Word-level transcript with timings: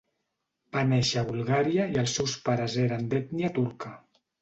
Va 0.77 0.81
néixer 0.93 1.19
a 1.21 1.25
Bulgària 1.27 1.87
i 1.93 2.01
els 2.07 2.17
seus 2.19 2.35
pares 2.51 2.81
eren 2.89 3.09
d"ètnia 3.15 3.57
turca. 3.63 3.99